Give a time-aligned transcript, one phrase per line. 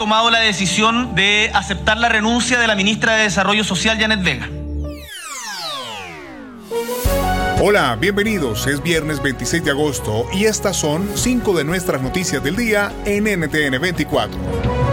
[0.00, 4.48] tomado la decisión de aceptar la renuncia de la ministra de Desarrollo Social, Janet Vega.
[7.60, 8.66] Hola, bienvenidos.
[8.66, 13.24] Es viernes 26 de agosto y estas son cinco de nuestras noticias del día en
[13.24, 14.89] NTN 24.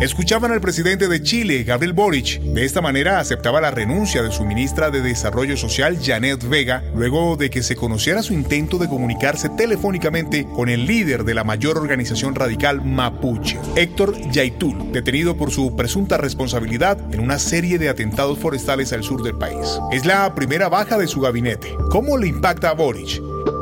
[0.00, 2.40] Escuchaban al presidente de Chile, Gabriel Boric.
[2.40, 7.36] De esta manera aceptaba la renuncia de su ministra de Desarrollo Social, Janet Vega, luego
[7.36, 11.76] de que se conociera su intento de comunicarse telefónicamente con el líder de la mayor
[11.76, 18.38] organización radical mapuche, Héctor Yaitul, detenido por su presunta responsabilidad en una serie de atentados
[18.38, 19.78] forestales al sur del país.
[19.92, 21.76] Es la primera baja de su gabinete.
[21.90, 23.20] ¿Cómo le impacta a Boric?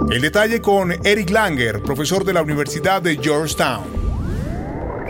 [0.08, 3.97] El detalle con Eric Langer, profesor de la Universidad de Georgetown.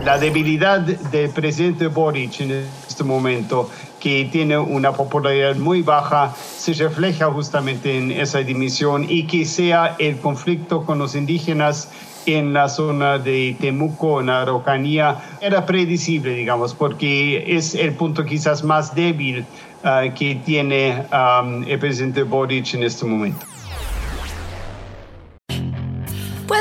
[0.03, 6.73] La debilidad del presidente Boric en este momento, que tiene una popularidad muy baja, se
[6.73, 11.91] refleja justamente en esa dimisión y que sea el conflicto con los indígenas
[12.25, 18.63] en la zona de Temuco, en Araucanía, era predecible, digamos, porque es el punto quizás
[18.63, 19.45] más débil
[19.83, 23.45] ah, que tiene ah, el presidente Boric en este momento.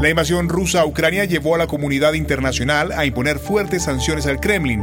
[0.00, 4.38] La invasión rusa a Ucrania llevó a la comunidad internacional a imponer fuertes sanciones al
[4.38, 4.80] Kremlin.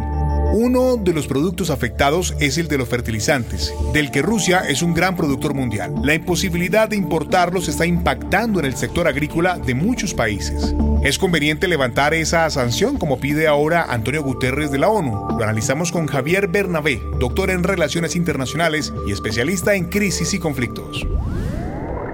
[0.51, 4.93] Uno de los productos afectados es el de los fertilizantes, del que Rusia es un
[4.93, 5.93] gran productor mundial.
[6.03, 10.75] La imposibilidad de importarlos está impactando en el sector agrícola de muchos países.
[11.01, 15.27] ¿Es conveniente levantar esa sanción como pide ahora Antonio Guterres de la ONU?
[15.37, 21.07] Lo analizamos con Javier Bernabé, doctor en Relaciones Internacionales y especialista en crisis y conflictos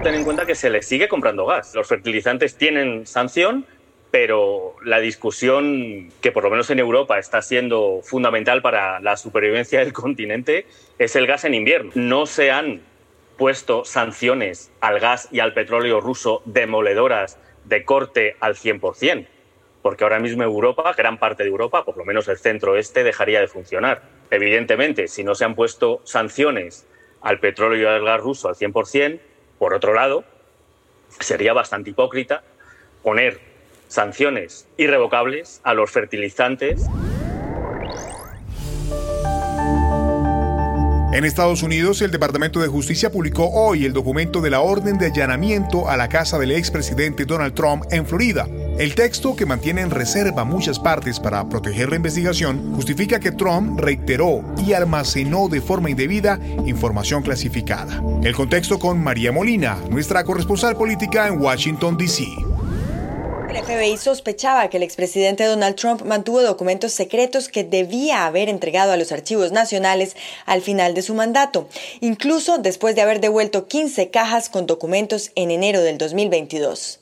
[0.02, 1.74] ten en cuenta que se les sigue comprando gas.
[1.76, 3.66] Los fertilizantes tienen sanción,
[4.10, 9.78] pero la discusión que por lo menos en Europa está siendo fundamental para la supervivencia
[9.78, 10.66] del continente
[10.98, 11.92] es el gas en invierno.
[11.94, 12.80] No se han
[13.36, 19.26] puesto sanciones al gas y al petróleo ruso demoledoras de corte al 100%,
[19.82, 23.46] porque ahora mismo Europa, gran parte de Europa, por lo menos el centro-oeste, dejaría de
[23.46, 24.02] funcionar.
[24.32, 26.88] Evidentemente, si no se han puesto sanciones
[27.20, 29.20] al petróleo y al gas ruso al 100%,
[29.62, 30.24] por otro lado,
[31.20, 32.42] sería bastante hipócrita
[33.04, 33.38] poner
[33.86, 36.84] sanciones irrevocables a los fertilizantes
[41.12, 45.06] En Estados Unidos, el Departamento de Justicia publicó hoy el documento de la orden de
[45.06, 48.48] allanamiento a la casa del expresidente Donald Trump en Florida.
[48.78, 53.78] El texto, que mantiene en reserva muchas partes para proteger la investigación, justifica que Trump
[53.78, 58.02] reiteró y almacenó de forma indebida información clasificada.
[58.22, 62.24] El contexto con María Molina, nuestra corresponsal política en Washington, D.C.
[63.50, 68.92] El FBI sospechaba que el expresidente Donald Trump mantuvo documentos secretos que debía haber entregado
[68.92, 70.16] a los archivos nacionales
[70.46, 71.68] al final de su mandato,
[72.00, 77.00] incluso después de haber devuelto 15 cajas con documentos en enero del 2022.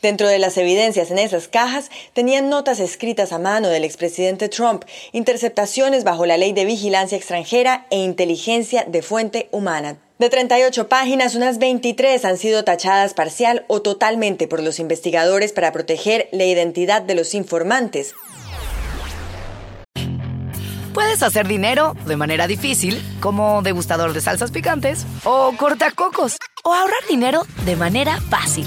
[0.00, 4.84] Dentro de las evidencias en esas cajas tenían notas escritas a mano del expresidente Trump,
[5.10, 9.96] interceptaciones bajo la ley de vigilancia extranjera e inteligencia de fuente humana.
[10.20, 15.72] De 38 páginas, unas 23 han sido tachadas parcial o totalmente por los investigadores para
[15.72, 18.14] proteger la identidad de los informantes.
[20.94, 27.06] Puedes hacer dinero de manera difícil, como degustador de salsas picantes, o cortacocos, o ahorrar
[27.08, 28.66] dinero de manera fácil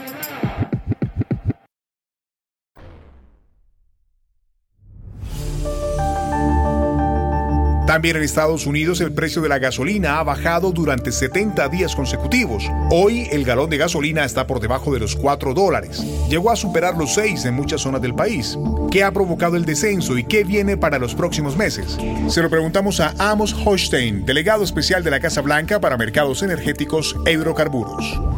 [7.91, 12.63] También en Estados Unidos el precio de la gasolina ha bajado durante 70 días consecutivos.
[12.89, 16.01] Hoy el galón de gasolina está por debajo de los 4 dólares.
[16.29, 18.57] Llegó a superar los 6 en muchas zonas del país.
[18.89, 21.97] ¿Qué ha provocado el descenso y qué viene para los próximos meses?
[22.29, 27.17] Se lo preguntamos a Amos Hochstein, delegado especial de la Casa Blanca para Mercados Energéticos
[27.25, 28.30] e Hidrocarburos.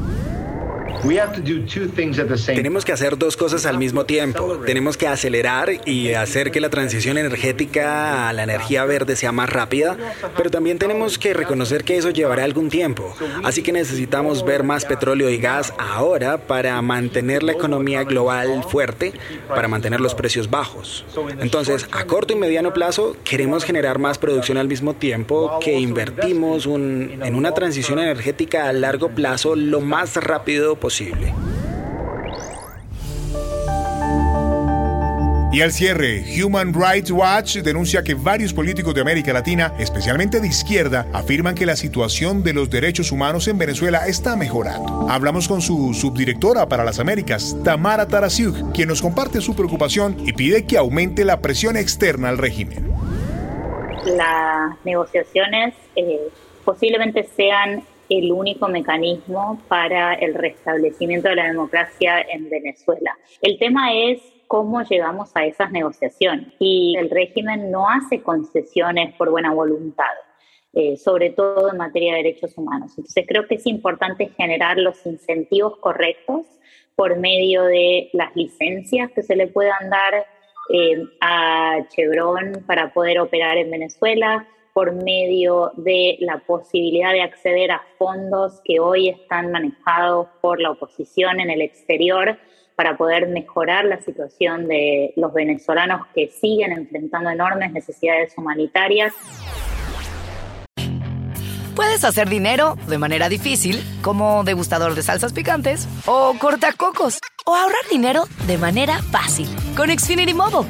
[2.56, 4.62] Tenemos que hacer dos cosas al mismo tiempo.
[4.66, 9.50] Tenemos que acelerar y hacer que la transición energética a la energía verde sea más
[9.50, 9.98] rápida,
[10.38, 13.14] pero también tenemos que reconocer que eso llevará algún tiempo.
[13.44, 19.12] Así que necesitamos ver más petróleo y gas ahora para mantener la economía global fuerte,
[19.50, 21.06] para mantener los precios bajos.
[21.40, 26.66] Entonces, a corto y mediano plazo, queremos generar más producción al mismo tiempo que invertimos
[26.66, 30.93] en una transición energética a largo plazo lo más rápido posible.
[35.54, 40.48] Y al cierre, Human Rights Watch denuncia que varios políticos de América Latina, especialmente de
[40.48, 45.08] izquierda, afirman que la situación de los derechos humanos en Venezuela está mejorando.
[45.10, 50.34] Hablamos con su subdirectora para las Américas, Tamara Tarasiuk, quien nos comparte su preocupación y
[50.34, 52.92] pide que aumente la presión externa al régimen.
[54.06, 56.20] Las negociaciones eh,
[56.66, 57.84] posiblemente sean
[58.18, 63.18] el único mecanismo para el restablecimiento de la democracia en Venezuela.
[63.42, 69.30] El tema es cómo llegamos a esas negociaciones y el régimen no hace concesiones por
[69.30, 70.14] buena voluntad.
[70.76, 72.94] Eh, sobre todo en materia de derechos humanos.
[72.98, 76.48] Entonces creo que es importante generar los incentivos correctos
[76.96, 80.26] por medio de las licencias que se le puedan dar
[80.74, 87.72] eh, a Chevron para poder operar en Venezuela, por medio de la posibilidad de acceder
[87.72, 92.38] a fondos que hoy están manejados por la oposición en el exterior
[92.76, 99.14] para poder mejorar la situación de los venezolanos que siguen enfrentando enormes necesidades humanitarias.
[101.76, 107.84] Puedes hacer dinero de manera difícil, como degustador de salsas picantes, o cortacocos, o ahorrar
[107.90, 110.70] dinero de manera fácil con Xfinity Mobile.